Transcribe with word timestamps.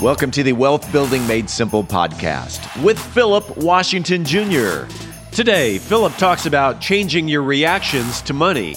Welcome 0.00 0.30
to 0.30 0.44
the 0.44 0.52
Wealth 0.52 0.92
Building 0.92 1.26
Made 1.26 1.50
Simple 1.50 1.82
podcast 1.82 2.84
with 2.84 3.00
Phillip 3.00 3.56
Washington 3.56 4.24
Jr. 4.24 4.84
Today, 5.32 5.78
Phillip 5.78 6.14
talks 6.14 6.46
about 6.46 6.80
changing 6.80 7.26
your 7.26 7.42
reactions 7.42 8.22
to 8.22 8.32
money. 8.32 8.76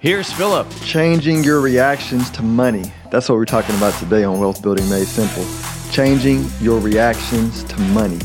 Here's 0.00 0.32
Phillip. 0.32 0.70
Changing 0.84 1.42
your 1.42 1.60
reactions 1.60 2.30
to 2.30 2.42
money. 2.42 2.92
That's 3.10 3.28
what 3.28 3.34
we're 3.34 3.44
talking 3.44 3.74
about 3.74 3.94
today 3.94 4.22
on 4.22 4.38
Wealth 4.38 4.62
Building 4.62 4.88
Made 4.88 5.08
Simple. 5.08 5.44
Changing 5.90 6.46
your 6.60 6.78
reactions 6.78 7.64
to 7.64 7.80
money. 7.80 8.20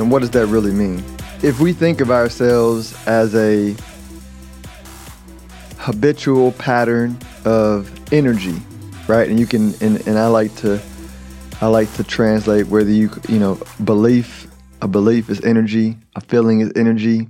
And 0.00 0.10
what 0.10 0.22
does 0.22 0.30
that 0.32 0.48
really 0.48 0.72
mean? 0.72 1.04
If 1.40 1.60
we 1.60 1.72
think 1.72 2.00
of 2.00 2.10
ourselves 2.10 2.96
as 3.06 3.32
a 3.36 3.76
habitual 5.78 6.50
pattern 6.50 7.16
of 7.44 7.88
energy, 8.12 8.60
right? 9.06 9.30
And 9.30 9.38
you 9.38 9.46
can 9.46 9.74
and, 9.80 10.04
and 10.08 10.18
I 10.18 10.26
like 10.26 10.52
to 10.56 10.82
I 11.60 11.68
like 11.68 11.92
to 11.94 12.02
translate 12.02 12.66
whether 12.66 12.90
you 12.90 13.08
you 13.28 13.38
know, 13.38 13.56
belief, 13.84 14.48
a 14.80 14.88
belief 14.88 15.30
is 15.30 15.40
energy, 15.44 15.96
a 16.16 16.20
feeling 16.20 16.58
is 16.58 16.72
energy, 16.74 17.28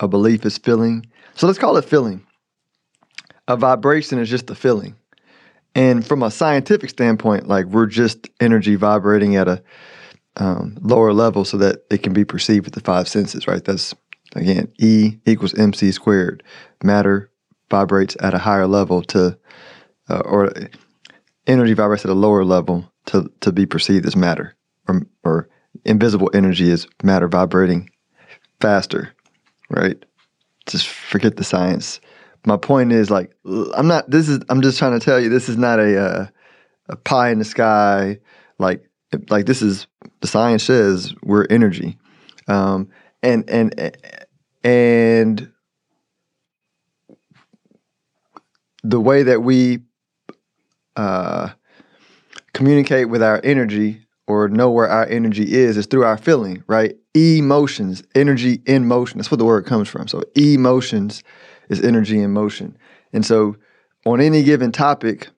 a 0.00 0.06
belief 0.06 0.44
is 0.44 0.58
feeling. 0.58 1.06
So 1.34 1.46
let's 1.46 1.58
call 1.58 1.78
it 1.78 1.86
feeling 1.86 2.26
a 3.50 3.56
vibration 3.56 4.18
is 4.18 4.30
just 4.30 4.48
a 4.48 4.54
feeling. 4.54 4.94
And 5.74 6.06
from 6.06 6.22
a 6.22 6.30
scientific 6.30 6.90
standpoint, 6.90 7.48
like 7.48 7.66
we're 7.66 7.86
just 7.86 8.28
energy 8.40 8.76
vibrating 8.76 9.36
at 9.36 9.48
a 9.48 9.62
um, 10.36 10.78
lower 10.80 11.12
level 11.12 11.44
so 11.44 11.56
that 11.58 11.84
it 11.90 12.02
can 12.02 12.12
be 12.12 12.24
perceived 12.24 12.64
with 12.64 12.74
the 12.74 12.80
five 12.80 13.08
senses, 13.08 13.48
right? 13.48 13.64
That's 13.64 13.94
again, 14.36 14.72
E 14.78 15.16
equals 15.26 15.54
mc 15.54 15.90
squared. 15.90 16.42
Matter 16.82 17.30
vibrates 17.70 18.16
at 18.20 18.34
a 18.34 18.38
higher 18.38 18.66
level 18.66 19.02
to, 19.02 19.36
uh, 20.08 20.22
or 20.24 20.52
energy 21.46 21.74
vibrates 21.74 22.04
at 22.04 22.10
a 22.10 22.14
lower 22.14 22.44
level 22.44 22.90
to, 23.06 23.30
to 23.40 23.52
be 23.52 23.66
perceived 23.66 24.06
as 24.06 24.16
matter, 24.16 24.54
or, 24.88 25.02
or 25.24 25.48
invisible 25.84 26.30
energy 26.34 26.70
is 26.70 26.86
matter 27.02 27.28
vibrating 27.28 27.90
faster, 28.60 29.12
right? 29.68 30.04
Just 30.66 30.88
forget 30.88 31.36
the 31.36 31.44
science 31.44 32.00
my 32.46 32.56
point 32.56 32.92
is 32.92 33.10
like 33.10 33.34
I'm 33.44 33.86
not. 33.86 34.10
This 34.10 34.28
is 34.28 34.40
I'm 34.48 34.62
just 34.62 34.78
trying 34.78 34.98
to 34.98 35.04
tell 35.04 35.20
you 35.20 35.28
this 35.28 35.48
is 35.48 35.56
not 35.56 35.78
a 35.78 36.00
uh, 36.00 36.26
a 36.88 36.96
pie 36.96 37.30
in 37.30 37.38
the 37.38 37.44
sky. 37.44 38.18
Like 38.58 38.88
like 39.28 39.46
this 39.46 39.62
is 39.62 39.86
the 40.20 40.26
science 40.26 40.64
says 40.64 41.14
we're 41.22 41.46
energy, 41.50 41.98
um, 42.48 42.88
and 43.22 43.48
and 43.50 43.96
and 44.64 45.52
the 48.82 49.00
way 49.00 49.22
that 49.22 49.42
we 49.42 49.80
uh, 50.96 51.50
communicate 52.54 53.10
with 53.10 53.22
our 53.22 53.40
energy 53.44 54.06
or 54.26 54.48
know 54.48 54.70
where 54.70 54.88
our 54.88 55.06
energy 55.06 55.52
is 55.54 55.76
is 55.76 55.86
through 55.86 56.04
our 56.04 56.16
feeling, 56.16 56.62
right? 56.66 56.96
Emotions, 57.14 58.02
energy 58.14 58.62
in 58.64 58.86
motion. 58.86 59.18
That's 59.18 59.30
what 59.30 59.38
the 59.38 59.44
word 59.44 59.66
comes 59.66 59.88
from. 59.88 60.08
So 60.08 60.22
emotions 60.36 61.22
is 61.70 61.80
energy 61.80 62.20
in 62.20 62.32
motion. 62.32 62.76
And 63.12 63.24
so 63.24 63.56
on 64.04 64.20
any 64.20 64.42
given 64.42 64.72
topic, 64.72 65.28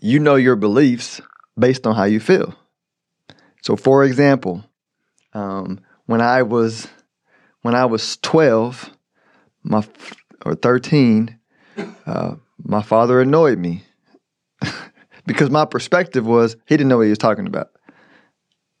you 0.00 0.18
know 0.18 0.34
your 0.34 0.56
beliefs 0.56 1.20
based 1.58 1.86
on 1.86 1.94
how 1.94 2.04
you 2.04 2.18
feel. 2.18 2.54
So 3.62 3.76
for 3.76 4.04
example, 4.04 4.64
um, 5.32 5.80
when 6.06 6.20
I 6.20 6.42
was 6.42 6.88
when 7.62 7.74
I 7.74 7.84
was 7.84 8.16
12, 8.18 8.90
my 9.64 9.84
or 10.44 10.54
13, 10.54 11.38
uh, 12.06 12.36
my 12.62 12.82
father 12.82 13.20
annoyed 13.20 13.58
me 13.58 13.84
because 15.26 15.50
my 15.50 15.64
perspective 15.64 16.26
was 16.26 16.56
he 16.66 16.76
didn't 16.76 16.88
know 16.88 16.98
what 16.98 17.04
he 17.04 17.10
was 17.10 17.18
talking 17.18 17.46
about. 17.46 17.70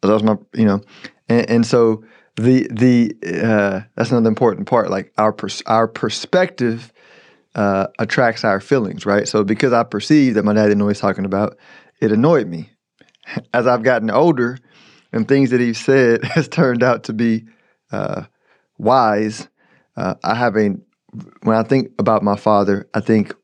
That 0.02 0.12
was 0.12 0.22
my, 0.22 0.36
you 0.54 0.64
know, 0.64 0.82
and, 1.28 1.50
and 1.50 1.66
so 1.66 2.04
the 2.36 2.68
the 2.70 3.16
uh, 3.42 3.80
that's 3.94 4.10
another 4.10 4.28
important 4.28 4.66
part. 4.66 4.90
Like 4.90 5.12
our 5.18 5.32
pers- 5.32 5.62
our 5.66 5.88
perspective 5.88 6.92
uh, 7.54 7.88
attracts 7.98 8.44
our 8.44 8.60
feelings, 8.60 9.06
right? 9.06 9.26
So 9.26 9.42
because 9.42 9.72
I 9.72 9.82
perceived 9.82 10.36
that 10.36 10.44
my 10.44 10.52
dad 10.52 10.64
didn't 10.64 10.78
know 10.78 10.88
he's 10.88 11.00
talking 11.00 11.24
about, 11.24 11.56
it 12.00 12.12
annoyed 12.12 12.46
me. 12.46 12.70
As 13.52 13.66
I've 13.66 13.82
gotten 13.82 14.10
older, 14.10 14.58
and 15.12 15.26
things 15.26 15.50
that 15.50 15.60
he 15.60 15.72
said 15.72 16.24
has 16.36 16.48
turned 16.48 16.82
out 16.82 17.04
to 17.04 17.12
be 17.12 17.46
uh, 17.90 18.24
wise. 18.78 19.48
Uh, 19.96 20.14
I 20.22 20.34
have 20.34 20.56
a 20.56 20.76
when 21.42 21.56
I 21.56 21.62
think 21.62 21.92
about 21.98 22.22
my 22.22 22.36
father, 22.36 22.88
I 22.94 23.00
think 23.00 23.34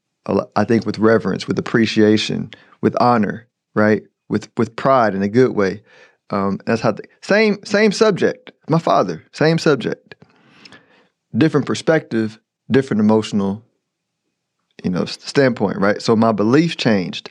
I 0.55 0.65
think 0.65 0.87
with 0.87 0.99
reverence, 0.99 1.49
with 1.49 1.59
appreciation, 1.59 2.51
with 2.81 2.95
honor, 3.01 3.49
right? 3.75 4.03
With 4.29 4.51
with 4.57 4.77
pride 4.77 5.15
in 5.15 5.23
a 5.23 5.29
good 5.29 5.53
way. 5.53 5.83
Um, 6.33 6.59
that's 6.65 6.81
how 6.81 6.93
the, 6.93 7.05
same 7.21 7.59
same 7.65 7.93
subject. 7.93 8.53
My 8.69 8.79
father, 8.79 9.23
same 9.33 9.59
subject, 9.59 10.15
different 11.37 11.67
perspective, 11.67 12.41
different 12.71 13.01
emotional, 13.01 13.63
you 14.83 14.91
know, 14.91 15.05
standpoint. 15.05 15.79
Right. 15.79 16.01
So 16.01 16.17
my 16.17 16.33
beliefs 16.33 16.75
changed, 16.75 17.31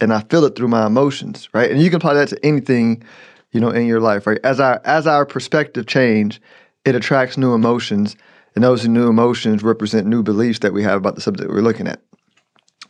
and 0.00 0.12
I 0.12 0.20
feel 0.20 0.44
it 0.44 0.54
through 0.54 0.68
my 0.68 0.86
emotions. 0.86 1.48
Right. 1.52 1.70
And 1.70 1.82
you 1.82 1.90
can 1.90 1.96
apply 1.96 2.14
that 2.14 2.28
to 2.28 2.46
anything, 2.46 3.02
you 3.50 3.60
know, 3.60 3.70
in 3.70 3.86
your 3.86 4.00
life. 4.00 4.26
Right. 4.26 4.38
As 4.44 4.60
our 4.60 4.80
as 4.84 5.08
our 5.08 5.26
perspective 5.26 5.86
change, 5.86 6.40
it 6.84 6.94
attracts 6.94 7.36
new 7.36 7.54
emotions, 7.54 8.16
and 8.54 8.62
those 8.62 8.86
new 8.86 9.08
emotions 9.08 9.64
represent 9.64 10.06
new 10.06 10.22
beliefs 10.22 10.60
that 10.60 10.72
we 10.72 10.84
have 10.84 10.98
about 10.98 11.16
the 11.16 11.20
subject 11.20 11.50
we're 11.50 11.60
looking 11.60 11.88
at. 11.88 12.00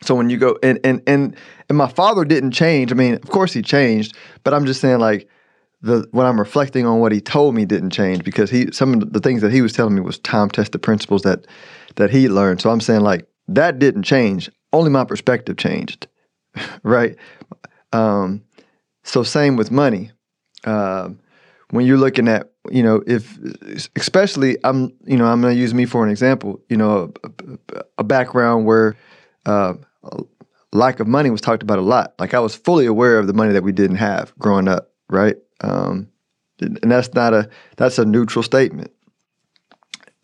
So 0.03 0.13
when 0.13 0.29
you 0.29 0.37
go 0.37 0.59
and 0.61 0.79
and 0.83 1.01
and 1.07 1.35
and 1.69 1.77
my 1.77 1.87
father 1.87 2.23
didn't 2.23 2.51
change. 2.51 2.91
I 2.91 2.95
mean, 2.95 3.15
of 3.15 3.29
course 3.29 3.51
he 3.51 3.63
changed, 3.63 4.15
but 4.43 4.53
I'm 4.53 4.67
just 4.67 4.79
saying 4.79 4.99
like 4.99 5.27
the 5.81 6.07
when 6.11 6.25
I'm 6.25 6.39
reflecting 6.39 6.85
on 6.85 6.99
what 6.99 7.11
he 7.11 7.21
told 7.21 7.55
me 7.55 7.65
didn't 7.65 7.91
change 7.91 8.23
because 8.23 8.49
he 8.49 8.71
some 8.71 8.93
of 8.93 9.13
the 9.13 9.19
things 9.19 9.41
that 9.41 9.51
he 9.51 9.61
was 9.61 9.73
telling 9.73 9.95
me 9.95 10.01
was 10.01 10.19
time 10.19 10.49
tested 10.49 10.81
principles 10.81 11.21
that 11.23 11.45
that 11.95 12.09
he 12.09 12.27
learned. 12.27 12.61
So 12.61 12.69
I'm 12.69 12.81
saying 12.81 13.01
like 13.01 13.27
that 13.47 13.79
didn't 13.79 14.03
change. 14.03 14.49
Only 14.73 14.91
my 14.91 15.03
perspective 15.03 15.57
changed, 15.57 16.07
right? 16.83 17.15
Um, 17.93 18.43
so 19.03 19.23
same 19.23 19.55
with 19.55 19.71
money. 19.71 20.11
Uh, 20.65 21.09
when 21.71 21.85
you're 21.85 21.97
looking 21.97 22.27
at 22.27 22.51
you 22.69 22.83
know 22.83 23.01
if 23.07 23.37
especially 23.95 24.57
I'm 24.63 24.93
you 25.05 25.17
know 25.17 25.25
I'm 25.25 25.41
going 25.41 25.53
to 25.53 25.59
use 25.59 25.73
me 25.73 25.85
for 25.85 26.03
an 26.03 26.11
example. 26.11 26.59
You 26.69 26.77
know 26.77 27.13
a, 27.23 27.83
a 27.99 28.03
background 28.03 28.65
where 28.65 28.97
uh, 29.45 29.75
lack 30.73 30.99
of 30.99 31.07
money 31.07 31.29
was 31.29 31.41
talked 31.41 31.63
about 31.63 31.79
a 31.79 31.83
lot. 31.83 32.13
Like 32.19 32.33
I 32.33 32.39
was 32.39 32.55
fully 32.55 32.85
aware 32.85 33.17
of 33.17 33.27
the 33.27 33.33
money 33.33 33.53
that 33.53 33.63
we 33.63 33.71
didn't 33.71 33.97
have 33.97 34.33
growing 34.37 34.67
up, 34.67 34.91
right? 35.09 35.37
Um, 35.61 36.09
and 36.61 36.91
that's 36.91 37.13
not 37.13 37.33
a 37.33 37.49
that's 37.77 37.97
a 37.99 38.05
neutral 38.05 38.43
statement. 38.43 38.91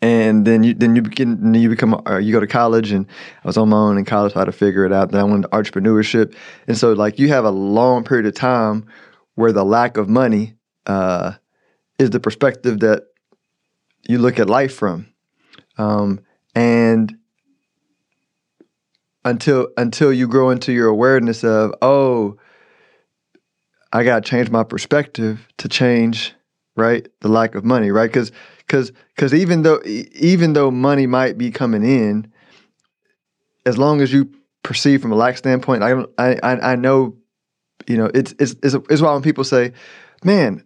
And 0.02 0.46
then 0.46 0.62
you 0.62 0.74
then 0.74 0.94
you 0.94 1.02
begin 1.02 1.54
you 1.54 1.68
become 1.68 2.00
uh, 2.06 2.18
you 2.18 2.32
go 2.32 2.40
to 2.40 2.46
college 2.46 2.92
and 2.92 3.06
I 3.42 3.46
was 3.46 3.56
on 3.56 3.70
my 3.70 3.76
own 3.76 3.98
in 3.98 4.04
college 4.04 4.34
how 4.34 4.44
to 4.44 4.52
figure 4.52 4.84
it 4.84 4.92
out. 4.92 5.10
Then 5.10 5.20
I 5.20 5.24
went 5.24 5.42
to 5.42 5.48
entrepreneurship, 5.48 6.34
and 6.66 6.76
so 6.76 6.92
like 6.92 7.18
you 7.18 7.28
have 7.28 7.44
a 7.44 7.50
long 7.50 8.04
period 8.04 8.26
of 8.26 8.34
time 8.34 8.86
where 9.34 9.52
the 9.52 9.64
lack 9.64 9.96
of 9.96 10.08
money 10.08 10.54
uh, 10.86 11.32
is 11.98 12.10
the 12.10 12.20
perspective 12.20 12.80
that 12.80 13.04
you 14.06 14.18
look 14.18 14.38
at 14.38 14.50
life 14.50 14.74
from, 14.74 15.06
um, 15.78 16.20
and 16.54 17.16
until 19.24 19.68
until 19.78 20.12
you 20.12 20.28
grow 20.28 20.50
into 20.50 20.72
your 20.72 20.88
awareness 20.88 21.42
of 21.42 21.74
oh 21.80 22.36
I 23.92 24.04
got 24.04 24.24
to 24.24 24.30
change 24.30 24.50
my 24.50 24.64
perspective 24.64 25.46
to 25.58 25.68
change, 25.68 26.34
right? 26.76 27.06
The 27.20 27.28
lack 27.28 27.54
of 27.54 27.64
money, 27.64 27.90
right? 27.90 28.08
Because 28.10 28.32
because 28.58 28.92
because 29.14 29.32
even 29.32 29.62
though 29.62 29.80
even 29.84 30.52
though 30.52 30.70
money 30.70 31.06
might 31.06 31.38
be 31.38 31.50
coming 31.50 31.84
in, 31.84 32.32
as 33.64 33.78
long 33.78 34.00
as 34.00 34.12
you 34.12 34.30
perceive 34.62 35.00
from 35.02 35.12
a 35.12 35.16
lack 35.16 35.36
standpoint, 35.36 35.82
I 35.82 36.04
I 36.18 36.72
I 36.72 36.76
know, 36.76 37.16
you 37.86 37.96
know, 37.96 38.10
it's 38.12 38.34
it's 38.38 38.56
it's, 38.62 38.74
it's 38.90 39.02
why 39.02 39.12
when 39.12 39.22
people 39.22 39.44
say, 39.44 39.72
"Man, 40.24 40.64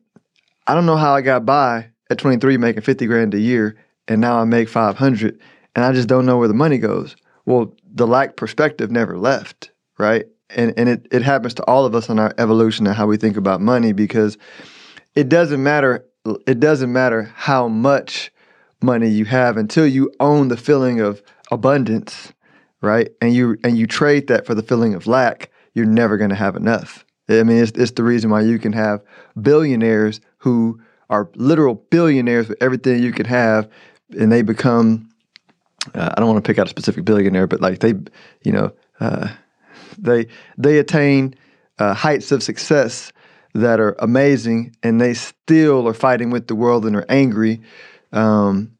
I 0.66 0.74
don't 0.74 0.86
know 0.86 0.96
how 0.96 1.14
I 1.14 1.20
got 1.20 1.44
by 1.44 1.90
at 2.10 2.18
23 2.18 2.56
making 2.56 2.82
50 2.82 3.06
grand 3.06 3.34
a 3.34 3.40
year, 3.40 3.76
and 4.08 4.20
now 4.20 4.38
I 4.38 4.44
make 4.44 4.68
500, 4.68 5.38
and 5.76 5.84
I 5.84 5.92
just 5.92 6.08
don't 6.08 6.26
know 6.26 6.38
where 6.38 6.48
the 6.48 6.54
money 6.54 6.78
goes." 6.78 7.16
Well, 7.46 7.74
the 7.92 8.06
lack 8.06 8.36
perspective 8.36 8.90
never 8.90 9.18
left, 9.18 9.70
right? 9.98 10.26
And 10.54 10.72
and 10.76 10.88
it 10.88 11.06
it 11.10 11.22
happens 11.22 11.54
to 11.54 11.64
all 11.64 11.84
of 11.84 11.94
us 11.94 12.10
on 12.10 12.18
our 12.18 12.34
evolution 12.38 12.86
and 12.86 12.96
how 12.96 13.06
we 13.06 13.16
think 13.16 13.36
about 13.36 13.60
money 13.60 13.92
because 13.92 14.38
it 15.14 15.28
doesn't 15.28 15.62
matter 15.62 16.04
it 16.46 16.60
doesn't 16.60 16.92
matter 16.92 17.32
how 17.34 17.68
much 17.68 18.30
money 18.82 19.08
you 19.08 19.24
have 19.24 19.56
until 19.56 19.86
you 19.86 20.12
own 20.20 20.48
the 20.48 20.56
feeling 20.56 21.00
of 21.00 21.22
abundance, 21.50 22.32
right? 22.80 23.10
And 23.20 23.34
you 23.34 23.56
and 23.64 23.76
you 23.76 23.86
trade 23.86 24.28
that 24.28 24.46
for 24.46 24.54
the 24.54 24.62
feeling 24.62 24.94
of 24.94 25.06
lack, 25.06 25.50
you're 25.74 25.86
never 25.86 26.16
going 26.16 26.30
to 26.30 26.36
have 26.36 26.56
enough. 26.56 27.04
I 27.28 27.42
mean, 27.44 27.62
it's, 27.62 27.72
it's 27.72 27.92
the 27.92 28.02
reason 28.02 28.30
why 28.30 28.40
you 28.40 28.58
can 28.58 28.72
have 28.72 29.02
billionaires 29.40 30.20
who 30.38 30.80
are 31.10 31.30
literal 31.36 31.74
billionaires 31.74 32.48
with 32.48 32.60
everything 32.60 33.02
you 33.02 33.12
can 33.12 33.26
have, 33.26 33.68
and 34.18 34.30
they 34.30 34.42
become. 34.42 35.08
Uh, 35.94 36.12
I 36.14 36.20
don't 36.20 36.28
want 36.28 36.44
to 36.44 36.48
pick 36.48 36.58
out 36.58 36.66
a 36.66 36.70
specific 36.70 37.06
billionaire, 37.06 37.46
but 37.46 37.62
like 37.62 37.78
they, 37.78 37.94
you 38.42 38.52
know, 38.52 38.70
uh, 39.00 39.28
they 39.98 40.26
they 40.58 40.78
attain 40.78 41.34
uh, 41.78 41.94
heights 41.94 42.32
of 42.32 42.42
success 42.42 43.12
that 43.54 43.80
are 43.80 43.96
amazing, 43.98 44.74
and 44.82 45.00
they 45.00 45.14
still 45.14 45.88
are 45.88 45.94
fighting 45.94 46.30
with 46.30 46.46
the 46.46 46.54
world 46.54 46.86
and 46.86 46.94
are 46.94 47.06
angry, 47.08 47.60
um, 48.12 48.70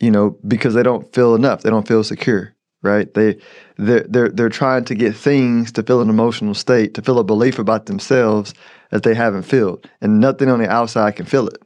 you 0.00 0.10
know, 0.10 0.36
because 0.46 0.74
they 0.74 0.82
don't 0.82 1.12
feel 1.14 1.34
enough. 1.34 1.62
They 1.62 1.70
don't 1.70 1.86
feel 1.86 2.02
secure, 2.02 2.54
right? 2.82 3.12
They 3.14 3.38
they're 3.76 4.06
they're 4.08 4.28
they're 4.30 4.48
trying 4.48 4.84
to 4.86 4.94
get 4.94 5.14
things 5.14 5.72
to 5.72 5.82
fill 5.82 6.00
an 6.00 6.10
emotional 6.10 6.54
state, 6.54 6.94
to 6.94 7.02
fill 7.02 7.18
a 7.18 7.24
belief 7.24 7.58
about 7.58 7.86
themselves 7.86 8.54
that 8.90 9.02
they 9.02 9.14
haven't 9.14 9.42
filled, 9.42 9.88
and 10.00 10.20
nothing 10.20 10.48
on 10.48 10.58
the 10.58 10.70
outside 10.70 11.16
can 11.16 11.26
fill 11.26 11.48
it. 11.48 11.62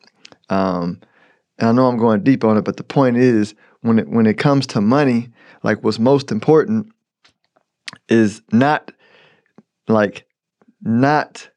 Um, 0.49 1.01
and 1.59 1.69
I 1.69 1.73
know 1.73 1.87
I'm 1.87 1.97
going 1.97 2.23
deep 2.23 2.45
on 2.45 2.57
it, 2.57 2.65
but 2.65 2.77
the 2.77 2.85
point 2.85 3.17
is, 3.17 3.55
when 3.81 3.99
it 3.99 4.09
when 4.09 4.27
it 4.27 4.39
comes 4.39 4.67
to 4.69 4.81
money, 4.81 5.31
like 5.63 5.83
what's 5.83 5.99
most 5.99 6.31
important 6.31 6.93
is 8.09 8.43
not 8.53 8.93
like 9.89 10.27
not 10.83 11.51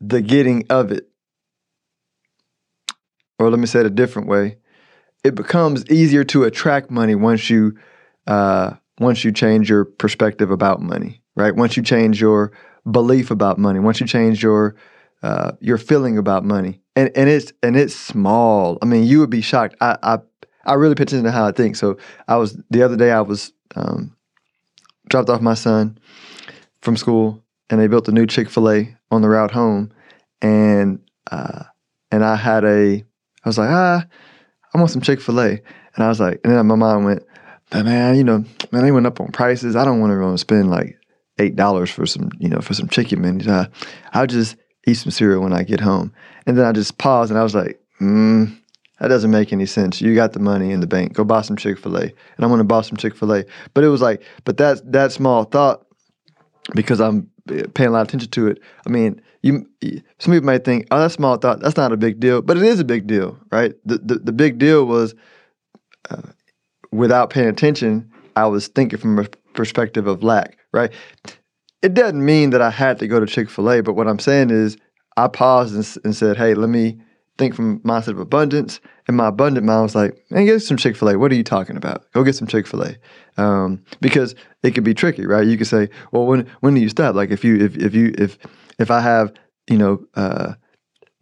the 0.00 0.20
getting 0.20 0.64
of 0.70 0.92
it. 0.92 1.08
Or 3.38 3.50
let 3.50 3.58
me 3.58 3.66
say 3.66 3.80
it 3.80 3.86
a 3.86 3.90
different 3.90 4.28
way. 4.28 4.58
It 5.24 5.34
becomes 5.34 5.84
easier 5.90 6.24
to 6.24 6.44
attract 6.44 6.90
money 6.90 7.14
once 7.14 7.50
you 7.50 7.76
uh, 8.26 8.74
once 8.98 9.24
you 9.24 9.32
change 9.32 9.68
your 9.68 9.84
perspective 9.84 10.50
about 10.50 10.80
money, 10.80 11.22
right? 11.34 11.54
Once 11.54 11.76
you 11.76 11.82
change 11.82 12.20
your 12.20 12.52
belief 12.90 13.30
about 13.30 13.58
money, 13.58 13.78
once 13.78 14.00
you 14.00 14.06
change 14.06 14.42
your 14.42 14.76
uh, 15.22 15.52
your 15.60 15.78
feeling 15.78 16.18
about 16.18 16.44
money, 16.44 16.80
and 16.94 17.10
and 17.16 17.28
it's 17.28 17.52
and 17.62 17.76
it's 17.76 17.94
small. 17.94 18.78
I 18.80 18.86
mean, 18.86 19.04
you 19.04 19.20
would 19.20 19.30
be 19.30 19.40
shocked. 19.40 19.76
I 19.80 19.96
I, 20.02 20.18
I 20.66 20.74
really 20.74 20.94
pay 20.94 21.04
attention 21.04 21.24
to 21.24 21.32
how 21.32 21.46
I 21.46 21.52
think. 21.52 21.76
So 21.76 21.96
I 22.28 22.36
was 22.36 22.60
the 22.70 22.82
other 22.82 22.96
day. 22.96 23.10
I 23.12 23.20
was 23.20 23.52
um, 23.76 24.16
dropped 25.08 25.30
off 25.30 25.40
my 25.40 25.54
son 25.54 25.98
from 26.80 26.96
school, 26.96 27.42
and 27.70 27.80
they 27.80 27.86
built 27.86 28.08
a 28.08 28.12
new 28.12 28.26
Chick 28.26 28.50
Fil 28.50 28.70
A 28.70 28.96
on 29.10 29.22
the 29.22 29.28
route 29.28 29.52
home, 29.52 29.92
and 30.42 31.00
uh, 31.30 31.64
and 32.10 32.24
I 32.24 32.36
had 32.36 32.64
a, 32.64 33.04
I 33.44 33.48
was 33.48 33.58
like, 33.58 33.70
ah, 33.70 34.04
I 34.74 34.78
want 34.78 34.90
some 34.90 35.02
Chick 35.02 35.20
Fil 35.20 35.40
A, 35.40 35.48
and 35.50 36.04
I 36.04 36.08
was 36.08 36.20
like, 36.20 36.40
and 36.44 36.52
then 36.52 36.66
my 36.66 36.74
mind 36.74 37.04
went, 37.04 37.22
but 37.70 37.84
man, 37.84 38.16
you 38.16 38.24
know, 38.24 38.44
man, 38.72 38.82
they 38.82 38.92
went 38.92 39.06
up 39.06 39.20
on 39.20 39.32
prices. 39.32 39.76
I 39.76 39.84
don't 39.84 40.00
want 40.00 40.12
to 40.12 40.38
spend 40.38 40.70
like 40.70 40.96
eight 41.38 41.56
dollars 41.56 41.90
for 41.90 42.06
some, 42.06 42.30
you 42.38 42.48
know, 42.48 42.60
for 42.60 42.74
some 42.74 42.88
chicken. 42.88 43.20
Man, 43.22 43.48
uh, 43.48 43.66
I'll 44.12 44.26
just 44.26 44.56
eat 44.86 44.94
some 44.94 45.10
cereal 45.10 45.42
when 45.42 45.52
I 45.52 45.62
get 45.62 45.80
home, 45.80 46.12
and 46.46 46.56
then 46.56 46.64
I 46.64 46.72
just 46.72 46.98
paused, 46.98 47.30
and 47.30 47.38
I 47.38 47.42
was 47.42 47.54
like, 47.54 47.80
hmm. 47.98 48.46
That 49.00 49.08
doesn't 49.08 49.30
make 49.30 49.52
any 49.52 49.66
sense. 49.66 50.00
You 50.00 50.14
got 50.14 50.32
the 50.32 50.40
money 50.40 50.70
in 50.70 50.80
the 50.80 50.86
bank. 50.86 51.12
Go 51.12 51.24
buy 51.24 51.42
some 51.42 51.56
Chick 51.56 51.78
Fil 51.78 51.96
A, 51.96 52.02
and 52.02 52.14
I'm 52.40 52.48
going 52.48 52.58
to 52.58 52.64
buy 52.64 52.80
some 52.80 52.96
Chick 52.96 53.14
Fil 53.14 53.34
A. 53.34 53.44
But 53.74 53.84
it 53.84 53.88
was 53.88 54.00
like, 54.00 54.22
but 54.44 54.56
that 54.56 54.90
that 54.92 55.12
small 55.12 55.44
thought, 55.44 55.86
because 56.74 57.00
I'm 57.00 57.30
paying 57.74 57.90
a 57.90 57.92
lot 57.92 58.02
of 58.02 58.08
attention 58.08 58.30
to 58.30 58.48
it. 58.48 58.62
I 58.86 58.90
mean, 58.90 59.20
you 59.42 59.66
some 60.18 60.32
people 60.32 60.46
might 60.46 60.64
think, 60.64 60.86
oh, 60.90 60.98
that 61.00 61.12
small 61.12 61.36
thought, 61.36 61.60
that's 61.60 61.76
not 61.76 61.92
a 61.92 61.96
big 61.96 62.20
deal, 62.20 62.40
but 62.40 62.56
it 62.56 62.62
is 62.62 62.80
a 62.80 62.84
big 62.84 63.06
deal, 63.06 63.38
right? 63.52 63.74
The 63.84 63.98
the, 63.98 64.14
the 64.16 64.32
big 64.32 64.58
deal 64.58 64.86
was, 64.86 65.14
uh, 66.10 66.22
without 66.90 67.30
paying 67.30 67.48
attention, 67.48 68.10
I 68.34 68.46
was 68.46 68.68
thinking 68.68 68.98
from 68.98 69.18
a 69.18 69.24
perspective 69.52 70.06
of 70.06 70.22
lack, 70.22 70.58
right? 70.72 70.90
It 71.82 71.92
doesn't 71.94 72.24
mean 72.24 72.50
that 72.50 72.62
I 72.62 72.70
had 72.70 72.98
to 73.00 73.06
go 73.06 73.20
to 73.20 73.26
Chick 73.26 73.50
Fil 73.50 73.70
A, 73.70 73.82
but 73.82 73.92
what 73.92 74.08
I'm 74.08 74.18
saying 74.18 74.50
is, 74.50 74.78
I 75.18 75.28
paused 75.28 75.74
and, 75.74 76.04
and 76.04 76.16
said, 76.16 76.36
hey, 76.36 76.54
let 76.54 76.68
me 76.68 76.98
think 77.38 77.54
from 77.54 77.80
mindset 77.80 78.08
of 78.08 78.18
abundance. 78.18 78.80
And 79.08 79.16
my 79.16 79.28
abundant 79.28 79.66
mind 79.66 79.82
was 79.82 79.94
like, 79.94 80.18
man, 80.30 80.46
get 80.46 80.60
some 80.60 80.76
Chick 80.76 80.96
fil 80.96 81.10
A. 81.10 81.18
What 81.18 81.30
are 81.32 81.36
you 81.36 81.44
talking 81.44 81.76
about? 81.76 82.10
Go 82.12 82.24
get 82.24 82.34
some 82.34 82.48
Chick 82.48 82.66
fil 82.66 82.82
A. 82.82 82.96
Um, 83.36 83.84
because 84.00 84.34
it 84.62 84.72
could 84.72 84.84
be 84.84 84.94
tricky, 84.94 85.26
right? 85.26 85.46
You 85.46 85.56
could 85.56 85.66
say, 85.66 85.88
well, 86.12 86.26
when 86.26 86.46
when 86.60 86.74
do 86.74 86.80
you 86.80 86.88
stop? 86.88 87.14
Like 87.14 87.30
if 87.30 87.44
you 87.44 87.56
if 87.56 87.76
if 87.76 87.94
you 87.94 88.14
if 88.18 88.38
if 88.78 88.90
I 88.90 89.00
have, 89.00 89.32
you 89.68 89.78
know, 89.78 90.04
uh, 90.14 90.54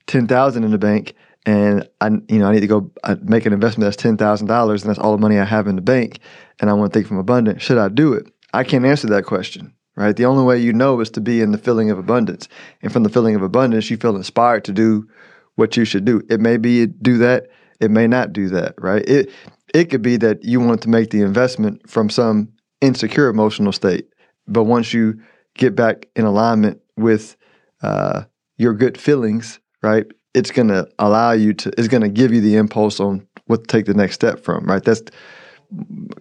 ten 0.07 0.27
thousand 0.27 0.65
in 0.65 0.71
the 0.71 0.79
bank 0.79 1.15
and 1.47 1.89
I 2.01 2.09
you 2.29 2.39
know 2.39 2.49
I 2.49 2.53
need 2.53 2.61
to 2.61 2.67
go 2.67 2.91
make 3.23 3.47
an 3.47 3.53
investment 3.53 3.87
that's 3.87 4.03
ten 4.03 4.17
thousand 4.17 4.47
dollars 4.47 4.83
and 4.83 4.91
that's 4.91 4.99
all 4.99 5.13
the 5.13 5.21
money 5.21 5.39
I 5.39 5.45
have 5.45 5.67
in 5.67 5.77
the 5.77 5.83
bank 5.83 6.21
and 6.61 6.71
I 6.71 6.73
want 6.73 6.93
to 6.93 6.99
think 6.99 7.09
from 7.09 7.19
abundance, 7.19 7.63
should 7.63 7.79
I 7.79 7.89
do 7.89 8.15
it? 8.15 8.27
I 8.53 8.65
can't 8.65 8.87
answer 8.87 9.09
that 9.09 9.25
question 9.25 9.75
right? 9.97 10.17
The 10.17 10.25
only 10.25 10.45
way 10.45 10.59
you 10.59 10.73
know 10.73 11.01
is 11.01 11.11
to 11.11 11.21
be 11.21 11.41
in 11.41 11.53
the 11.53 11.59
feeling 11.59 11.91
of 11.91 11.99
abundance. 11.99 12.49
And 12.83 12.93
from 12.93 13.03
the 13.03 13.09
feeling 13.09 13.35
of 13.35 13.43
abundance, 13.43 13.91
you 13.91 13.97
feel 13.97 14.17
inspired 14.17 14.65
to 14.65 14.73
do 14.73 15.09
what 15.57 15.77
you 15.77 15.85
should 15.85 16.05
do. 16.05 16.23
It 16.29 16.41
may 16.41 16.57
be 16.57 16.87
do 16.87 17.19
that, 17.19 17.49
it 17.81 17.91
may 17.91 18.07
not 18.07 18.33
do 18.33 18.49
that, 18.49 18.75
right? 18.79 19.07
It 19.09 19.31
it 19.75 19.91
could 19.91 20.03
be 20.03 20.17
that 20.19 20.45
you 20.45 20.61
want 20.61 20.83
to 20.83 20.89
make 20.89 21.11
the 21.11 21.23
investment 21.23 21.89
from 21.89 22.09
some 22.09 22.53
insecure 22.81 23.29
emotional 23.29 23.73
state, 23.73 24.09
but 24.47 24.65
once 24.65 24.93
you 24.93 25.21
get 25.55 25.75
back 25.75 26.09
in 26.17 26.25
alignment 26.25 26.81
with 26.97 27.37
uh, 27.83 28.25
your 28.57 28.75
good 28.75 28.99
feelings, 28.99 29.61
right? 29.83 30.07
It's 30.33 30.51
going 30.51 30.69
to 30.69 30.89
allow 30.99 31.33
you 31.33 31.55
to. 31.55 31.73
It's 31.79 31.89
going 31.89 32.03
to 32.03 32.09
give 32.09 32.33
you 32.33 32.41
the 32.41 32.57
impulse 32.57 33.01
on 33.01 33.27
what 33.47 33.63
to 33.63 33.67
take 33.67 33.87
the 33.87 33.95
next 33.95 34.15
step 34.15 34.41
from, 34.41 34.65
right? 34.65 34.83
That's 34.83 35.03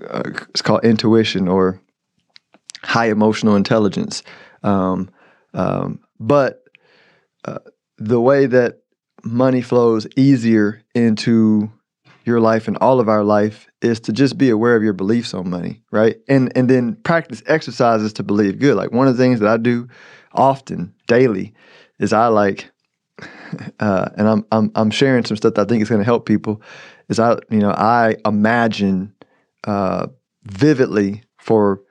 uh, 0.10 0.24
it's 0.50 0.62
called 0.62 0.84
intuition 0.84 1.48
or 1.48 1.82
high 2.84 3.10
emotional 3.10 3.56
intelligence. 3.56 4.24
Um, 4.62 5.10
um, 5.54 6.00
but 6.20 6.64
uh, 7.46 7.60
the 7.98 8.22
way 8.22 8.46
that 8.46 8.83
money 9.24 9.62
flows 9.62 10.08
easier 10.16 10.81
into 10.94 11.72
your 12.25 12.40
life 12.40 12.68
and 12.68 12.78
all 12.78 13.00
of 13.00 13.10
our 13.10 13.24
life 13.24 13.68
is 13.81 14.00
to 14.02 14.14
just 14.14 14.38
be 14.38 14.50
aware 14.50 14.75
of 14.75 14.84
your 14.84 14.94
beliefs 14.94 15.34
on 15.34 15.50
money, 15.50 15.81
right? 15.92 16.18
And 16.28 16.52
and 16.56 16.70
then 16.70 16.96
practice 17.04 17.44
exercises 17.46 18.14
to 18.14 18.24
believe 18.24 18.60
good. 18.60 18.75
Like 18.75 18.92
one 18.92 19.08
of 19.08 19.18
the 19.18 19.24
things 19.24 19.40
that 19.40 19.50
I 19.50 19.58
do 19.58 19.88
often, 20.34 20.94
daily, 21.08 21.54
is 22.00 22.14
I 22.14 22.27
like 22.27 22.72
uh, 23.80 24.10
and 24.18 24.27
I'm 24.27 24.46
I'm 24.51 24.72
I'm 24.75 24.92
sharing 24.92 25.25
some 25.25 25.38
stuff 25.38 25.56
that 25.56 25.62
I 25.62 25.65
think 25.65 25.82
is 25.82 25.89
going 25.89 26.01
to 26.01 26.06
help 26.06 26.25
people. 26.25 26.62
Is 27.10 27.20
I 27.20 27.34
you 27.50 27.60
know 27.60 27.72
I 27.72 28.15
imagine 28.25 29.13
uh, 29.65 30.08
vividly 30.44 31.24
for 31.39 31.82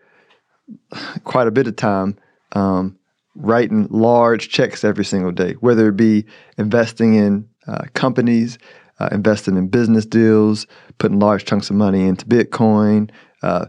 quite 1.25 1.47
a 1.47 1.53
bit 1.53 1.67
of 1.67 1.77
time 1.77 2.19
um, 2.53 2.99
writing 3.35 3.87
large 3.91 4.49
checks 4.49 4.85
every 4.85 5.05
single 5.05 5.33
day, 5.33 5.53
whether 5.55 5.89
it 5.89 5.97
be 5.97 6.25
investing 6.59 7.15
in 7.15 7.49
uh, 7.67 7.85
companies, 7.95 8.59
uh, 9.01 9.09
investing 9.13 9.57
in 9.57 9.69
business 9.69 10.05
deals, 10.07 10.67
putting 10.99 11.19
large 11.19 11.45
chunks 11.45 11.71
of 11.71 11.77
money 11.77 12.07
into 12.07 12.27
Bitcoin, 12.27 13.11
uh, 13.43 13.67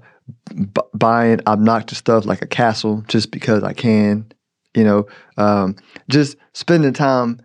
b- 0.55 0.81
buying 0.93 1.39
obnoxious 1.47 1.97
stuff 1.97 2.25
like 2.25 2.41
a 2.41 2.47
castle 2.47 3.03
just 3.07 3.31
because 3.31 3.63
I 3.63 3.73
can, 3.73 4.31
you 4.73 4.83
know, 4.83 5.07
um, 5.37 5.75
just 6.09 6.37
spending 6.53 6.93
time 6.93 7.39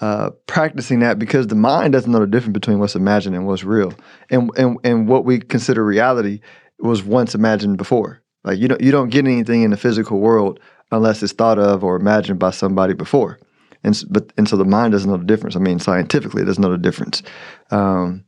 uh, 0.00 0.30
practicing 0.46 1.00
that 1.00 1.18
because 1.18 1.48
the 1.48 1.54
mind 1.54 1.92
doesn't 1.92 2.12
know 2.12 2.20
the 2.20 2.26
difference 2.26 2.54
between 2.54 2.78
what's 2.78 2.94
imagined 2.94 3.34
and 3.34 3.46
what's 3.46 3.64
real, 3.64 3.92
and 4.30 4.50
and 4.56 4.78
and 4.84 5.08
what 5.08 5.24
we 5.24 5.40
consider 5.40 5.84
reality 5.84 6.40
was 6.78 7.02
once 7.02 7.34
imagined 7.34 7.78
before. 7.78 8.22
Like 8.44 8.58
you 8.58 8.68
don't 8.68 8.80
you 8.80 8.92
don't 8.92 9.08
get 9.08 9.26
anything 9.26 9.62
in 9.62 9.70
the 9.70 9.76
physical 9.76 10.20
world 10.20 10.60
unless 10.90 11.22
it's 11.22 11.32
thought 11.32 11.58
of 11.58 11.84
or 11.84 11.96
imagined 11.96 12.38
by 12.38 12.50
somebody 12.50 12.94
before. 12.94 13.38
And 13.84 14.02
but 14.10 14.32
and 14.36 14.48
so 14.48 14.56
the 14.56 14.64
mind 14.64 14.92
doesn't 14.92 15.10
know 15.10 15.16
the 15.16 15.24
difference. 15.24 15.56
I 15.56 15.60
mean, 15.60 15.78
scientifically, 15.78 16.42
it 16.42 16.46
doesn't 16.46 16.62
know 16.62 16.72
the 16.72 16.78
difference. 16.78 17.22
Um, 17.70 18.24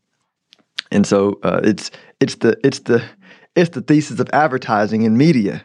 and 0.91 1.07
so 1.07 1.39
uh, 1.43 1.61
it's 1.65 1.91
it's 2.21 2.37
the 2.37 2.57
it's 2.65 2.81
the 2.81 3.03
it's 3.57 3.71
the 3.71 3.81
thesis 3.81 4.21
of 4.21 4.29
advertising 4.33 5.03
in 5.03 5.17
media, 5.17 5.65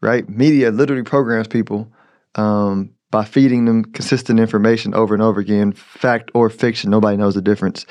right? 0.00 0.28
Media 0.28 0.70
literally 0.70 1.02
programs 1.02 1.48
people 1.48 1.92
um, 2.34 2.90
by 3.10 3.24
feeding 3.24 3.64
them 3.64 3.84
consistent 3.84 4.40
information 4.40 4.94
over 4.94 5.14
and 5.14 5.22
over 5.22 5.40
again, 5.40 5.72
fact 5.72 6.30
or 6.34 6.50
fiction. 6.50 6.90
Nobody 6.90 7.16
knows 7.16 7.34
the 7.34 7.42
difference, 7.42 7.86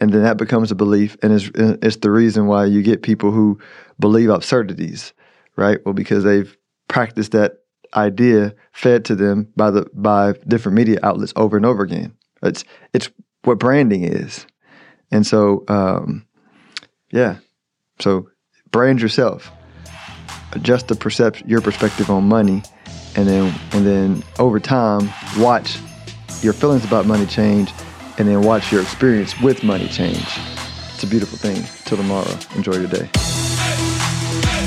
and 0.00 0.12
then 0.12 0.22
that 0.22 0.36
becomes 0.36 0.70
a 0.70 0.74
belief, 0.74 1.16
and 1.22 1.32
it's 1.32 1.50
it's 1.54 1.96
the 1.96 2.10
reason 2.10 2.46
why 2.46 2.66
you 2.66 2.82
get 2.82 3.02
people 3.02 3.30
who 3.30 3.58
believe 3.98 4.28
absurdities, 4.28 5.12
right? 5.56 5.78
Well, 5.84 5.94
because 5.94 6.24
they've 6.24 6.54
practiced 6.88 7.32
that 7.32 7.61
idea 7.94 8.54
fed 8.72 9.04
to 9.06 9.14
them 9.14 9.48
by 9.56 9.70
the 9.70 9.86
by 9.94 10.34
different 10.48 10.76
media 10.76 10.98
outlets 11.02 11.32
over 11.36 11.56
and 11.56 11.66
over 11.66 11.82
again. 11.82 12.16
It's 12.42 12.64
it's 12.92 13.10
what 13.44 13.58
branding 13.58 14.04
is, 14.04 14.46
and 15.10 15.26
so 15.26 15.64
um, 15.68 16.26
yeah, 17.10 17.36
so 18.00 18.28
brand 18.70 19.00
yourself. 19.00 19.50
adjust 20.52 20.88
the 20.88 20.94
perception, 20.94 21.48
your 21.48 21.60
perspective 21.60 22.10
on 22.10 22.24
money, 22.24 22.62
and 23.16 23.28
then 23.28 23.54
and 23.72 23.86
then 23.86 24.22
over 24.38 24.60
time, 24.60 25.10
watch 25.38 25.78
your 26.42 26.52
feelings 26.52 26.84
about 26.84 27.06
money 27.06 27.26
change, 27.26 27.72
and 28.18 28.28
then 28.28 28.42
watch 28.42 28.72
your 28.72 28.82
experience 28.82 29.38
with 29.40 29.62
money 29.62 29.88
change. 29.88 30.26
It's 30.94 31.02
a 31.02 31.06
beautiful 31.06 31.38
thing. 31.38 31.62
Till 31.84 31.96
tomorrow, 31.96 32.38
enjoy 32.54 32.76
your 32.76 32.88
day. 32.88 33.41